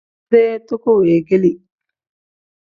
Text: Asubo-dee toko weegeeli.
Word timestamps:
Asubo-dee 0.03 0.55
toko 0.69 0.89
weegeeli. 1.01 1.51